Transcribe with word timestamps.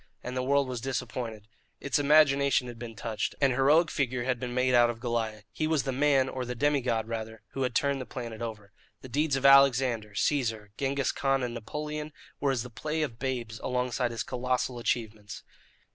And 0.23 0.35
the 0.35 0.41
world 0.41 0.67
was 0.67 0.81
disappointed. 0.81 1.47
Its 1.79 1.99
imagination 1.99 2.67
had 2.67 2.79
been 2.79 2.95
touched. 2.95 3.35
An 3.39 3.51
heroic 3.51 3.91
figure 3.91 4.23
had 4.23 4.39
been 4.39 4.51
made 4.51 4.73
out 4.73 4.89
of 4.89 4.99
Goliah. 4.99 5.43
He 5.51 5.67
was 5.67 5.83
the 5.83 5.91
man, 5.91 6.27
or 6.27 6.43
the 6.43 6.55
demi 6.55 6.81
god, 6.81 7.07
rather, 7.07 7.43
who 7.49 7.61
had 7.61 7.75
turned 7.75 8.01
the 8.01 8.07
planet 8.07 8.41
over. 8.41 8.71
The 9.01 9.09
deeds 9.09 9.35
of 9.35 9.45
Alexander, 9.45 10.15
Caesar, 10.15 10.71
Genghis 10.75 11.11
Khan, 11.11 11.43
and 11.43 11.53
Napoleon 11.53 12.13
were 12.39 12.49
as 12.49 12.63
the 12.63 12.71
play 12.71 13.03
of 13.03 13.19
babes 13.19 13.59
alongside 13.59 14.09
his 14.09 14.23
colossal 14.23 14.79
achievements. 14.79 15.43